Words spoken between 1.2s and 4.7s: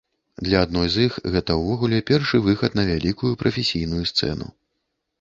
гэта ўвогуле першы выхад на вялікую прафесійную сцэну.